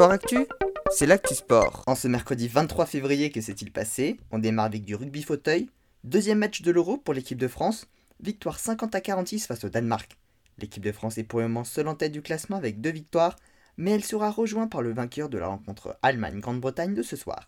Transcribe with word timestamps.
Sport 0.00 0.12
Actu, 0.12 0.46
c'est 0.90 1.04
l'actu 1.04 1.34
sport. 1.34 1.84
En 1.86 1.94
ce 1.94 2.08
mercredi 2.08 2.48
23 2.48 2.86
février, 2.86 3.30
que 3.30 3.42
s'est-il 3.42 3.70
passé? 3.70 4.16
On 4.30 4.38
démarre 4.38 4.64
avec 4.64 4.82
du 4.82 4.94
rugby 4.94 5.22
fauteuil. 5.22 5.68
Deuxième 6.04 6.38
match 6.38 6.62
de 6.62 6.70
l'Euro 6.70 6.96
pour 6.96 7.12
l'équipe 7.12 7.36
de 7.36 7.48
France. 7.48 7.86
Victoire 8.18 8.58
50 8.58 8.94
à 8.94 9.02
46 9.02 9.46
face 9.46 9.62
au 9.62 9.68
Danemark. 9.68 10.16
L'équipe 10.56 10.82
de 10.82 10.90
France 10.90 11.18
est 11.18 11.24
pour 11.24 11.40
le 11.40 11.48
moment 11.48 11.64
seule 11.64 11.86
en 11.86 11.94
tête 11.94 12.12
du 12.12 12.22
classement 12.22 12.56
avec 12.56 12.80
deux 12.80 12.92
victoires, 12.92 13.36
mais 13.76 13.90
elle 13.90 14.02
sera 14.02 14.30
rejointe 14.30 14.72
par 14.72 14.80
le 14.80 14.94
vainqueur 14.94 15.28
de 15.28 15.36
la 15.36 15.48
rencontre 15.48 15.98
Allemagne-Grande-Bretagne 16.00 16.94
de 16.94 17.02
ce 17.02 17.16
soir. 17.16 17.44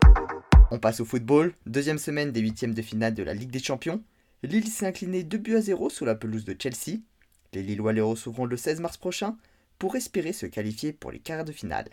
On 0.69 0.77
passe 0.77 0.99
au 0.99 1.05
football, 1.05 1.55
deuxième 1.65 1.97
semaine 1.97 2.31
des 2.31 2.41
huitièmes 2.41 2.75
de 2.75 2.83
finale 2.83 3.15
de 3.15 3.23
la 3.23 3.33
Ligue 3.33 3.49
des 3.49 3.63
Champions. 3.63 4.03
Lille 4.43 4.67
s'est 4.67 4.85
incliné 4.85 5.23
2 5.23 5.39
buts 5.39 5.55
à 5.55 5.61
0 5.61 5.89
sous 5.89 6.05
la 6.05 6.13
pelouse 6.13 6.45
de 6.45 6.55
Chelsea. 6.59 6.99
Les 7.51 7.63
Lillois 7.63 7.93
les 7.93 8.01
recevront 8.01 8.45
le 8.45 8.57
16 8.57 8.79
mars 8.79 8.97
prochain 8.97 9.37
pour 9.79 9.95
espérer 9.95 10.33
se 10.33 10.45
qualifier 10.45 10.93
pour 10.93 11.09
les 11.09 11.17
quarts 11.17 11.45
de 11.45 11.51
finale. 11.51 11.89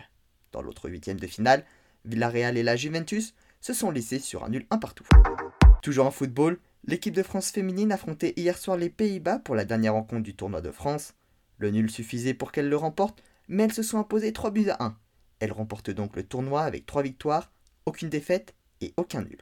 Dans 0.52 0.62
l'autre 0.62 0.88
huitième 0.88 1.20
de 1.20 1.26
finale, 1.28 1.64
Villarreal 2.04 2.56
et 2.56 2.64
la 2.64 2.74
Juventus 2.74 3.34
se 3.60 3.72
sont 3.72 3.90
laissés 3.90 4.18
sur 4.18 4.44
un 4.44 4.48
nul 4.48 4.66
un 4.70 4.78
partout. 4.78 5.06
Toujours 5.82 6.06
en 6.06 6.10
football, 6.10 6.58
l'équipe 6.86 7.14
de 7.14 7.22
France 7.22 7.50
féminine 7.50 7.92
affrontait 7.92 8.34
hier 8.36 8.58
soir 8.58 8.76
les 8.76 8.90
Pays-Bas 8.90 9.38
pour 9.38 9.54
la 9.54 9.64
dernière 9.64 9.94
rencontre 9.94 10.22
du 10.22 10.34
tournoi 10.34 10.60
de 10.60 10.72
France. 10.72 11.14
Le 11.58 11.70
nul 11.70 11.90
suffisait 11.90 12.34
pour 12.34 12.50
qu'elles 12.50 12.68
le 12.68 12.76
remportent, 12.76 13.22
mais 13.48 13.64
elles 13.64 13.72
se 13.72 13.82
sont 13.82 13.98
imposées 13.98 14.32
3 14.32 14.50
buts 14.50 14.70
à 14.70 14.84
1. 14.84 14.96
Elles 15.38 15.52
remportent 15.52 15.90
donc 15.90 16.16
le 16.16 16.24
tournoi 16.24 16.62
avec 16.62 16.84
3 16.84 17.02
victoires, 17.02 17.52
aucune 17.86 18.08
défaite 18.08 18.54
et 18.80 18.92
aucun 18.96 19.22
nul. 19.22 19.38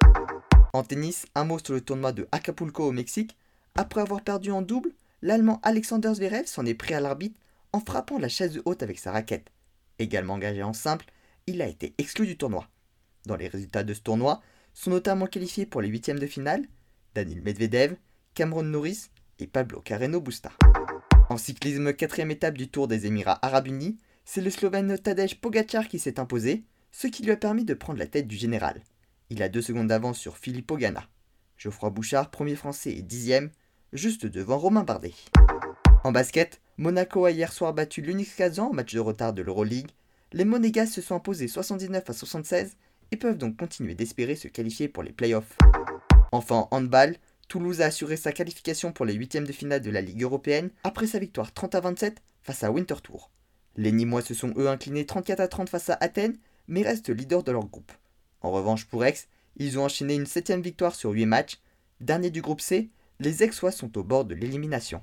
En 0.74 0.82
tennis, 0.82 1.26
un 1.34 1.44
mot 1.44 1.58
sur 1.58 1.72
le 1.72 1.80
tournoi 1.80 2.12
de 2.12 2.28
Acapulco 2.32 2.84
au 2.84 2.92
Mexique. 2.92 3.36
Après 3.76 4.02
avoir 4.02 4.22
perdu 4.22 4.50
en 4.50 4.60
double, 4.60 4.92
l'Allemand 5.22 5.58
Alexander 5.62 6.12
Zverev 6.12 6.46
s'en 6.46 6.66
est 6.66 6.74
pris 6.74 6.92
à 6.92 7.00
l'arbitre 7.00 7.38
en 7.72 7.80
frappant 7.80 8.18
la 8.18 8.28
chaise 8.28 8.60
haute 8.66 8.82
avec 8.82 8.98
sa 8.98 9.12
raquette. 9.12 9.50
Également 9.98 10.34
engagé 10.34 10.62
en 10.62 10.72
simple, 10.72 11.06
il 11.46 11.62
a 11.62 11.66
été 11.66 11.94
exclu 11.98 12.26
du 12.26 12.36
tournoi. 12.36 12.68
Dans 13.26 13.36
les 13.36 13.48
résultats 13.48 13.84
de 13.84 13.94
ce 13.94 14.00
tournoi, 14.00 14.40
sont 14.74 14.90
notamment 14.90 15.26
qualifiés 15.26 15.66
pour 15.66 15.80
les 15.80 15.88
huitièmes 15.88 16.20
de 16.20 16.26
finale 16.26 16.62
Daniel 17.14 17.42
Medvedev, 17.42 17.96
Cameron 18.34 18.62
Norris 18.62 19.06
et 19.40 19.46
Pablo 19.46 19.80
Carreno 19.80 20.20
Busta. 20.20 20.52
En 21.28 21.36
cyclisme, 21.36 21.92
quatrième 21.92 22.30
étape 22.30 22.56
du 22.56 22.68
Tour 22.68 22.86
des 22.86 23.06
Émirats 23.06 23.44
Arabes 23.44 23.66
Unis, 23.66 23.98
c'est 24.24 24.40
le 24.40 24.50
Slovène 24.50 24.96
Tadej 24.98 25.40
Pogacar 25.40 25.88
qui 25.88 25.98
s'est 25.98 26.20
imposé, 26.20 26.64
ce 26.92 27.06
qui 27.06 27.22
lui 27.22 27.32
a 27.32 27.36
permis 27.36 27.64
de 27.64 27.74
prendre 27.74 27.98
la 27.98 28.06
tête 28.06 28.28
du 28.28 28.36
général. 28.36 28.82
Il 29.30 29.42
a 29.42 29.48
deux 29.48 29.62
secondes 29.62 29.88
d'avance 29.88 30.18
sur 30.18 30.38
Filippo 30.38 30.76
Ganna. 30.76 31.08
Geoffroy 31.56 31.90
Bouchard, 31.90 32.30
premier 32.30 32.54
français 32.54 32.92
et 32.92 33.02
dixième, 33.02 33.50
juste 33.92 34.26
devant 34.26 34.58
Romain 34.58 34.84
Bardet. 34.84 35.14
En 36.04 36.12
basket, 36.12 36.60
Monaco 36.76 37.24
a 37.24 37.32
hier 37.32 37.52
soir 37.52 37.74
battu 37.74 38.02
l'Unix 38.02 38.34
Kazan 38.34 38.68
en 38.68 38.72
match 38.72 38.94
de 38.94 39.00
retard 39.00 39.32
de 39.32 39.42
l'Euroleague. 39.42 39.90
Les 40.32 40.44
Monégas 40.44 40.86
se 40.86 41.00
sont 41.00 41.16
imposés 41.16 41.48
79 41.48 42.08
à 42.08 42.12
76 42.12 42.76
et 43.10 43.16
peuvent 43.16 43.36
donc 43.36 43.56
continuer 43.56 43.96
d'espérer 43.96 44.36
se 44.36 44.46
qualifier 44.46 44.86
pour 44.88 45.02
les 45.02 45.12
playoffs. 45.12 45.58
Enfin, 46.30 46.68
en 46.70 46.76
handball, 46.76 47.16
Toulouse 47.48 47.80
a 47.80 47.86
assuré 47.86 48.16
sa 48.16 48.30
qualification 48.30 48.92
pour 48.92 49.06
les 49.06 49.14
huitièmes 49.14 49.46
de 49.46 49.52
finale 49.52 49.80
de 49.80 49.90
la 49.90 50.00
Ligue 50.00 50.22
européenne 50.22 50.70
après 50.84 51.08
sa 51.08 51.18
victoire 51.18 51.52
30 51.52 51.74
à 51.74 51.80
27 51.80 52.22
face 52.42 52.62
à 52.62 52.70
Winterthur. 52.70 53.30
Les 53.76 53.90
Nîmois 53.90 54.22
se 54.22 54.34
sont 54.34 54.54
eux 54.56 54.68
inclinés 54.68 55.06
34 55.06 55.40
à 55.40 55.48
30 55.48 55.68
face 55.68 55.90
à 55.90 55.98
Athènes, 56.00 56.36
mais 56.68 56.82
restent 56.82 57.10
leaders 57.10 57.42
de 57.42 57.52
leur 57.52 57.66
groupe. 57.66 57.90
En 58.42 58.52
revanche, 58.52 58.84
pour 58.84 59.04
Aix, 59.04 59.14
ils 59.56 59.78
ont 59.78 59.84
enchaîné 59.84 60.14
une 60.14 60.26
septième 60.26 60.62
victoire 60.62 60.94
sur 60.94 61.10
8 61.10 61.26
matchs. 61.26 61.58
Dernier 62.00 62.30
du 62.30 62.40
groupe 62.40 62.60
C, 62.60 62.90
les 63.18 63.42
Aixois 63.42 63.72
sont 63.72 63.98
au 63.98 64.04
bord 64.04 64.24
de 64.24 64.34
l'élimination. 64.34 65.02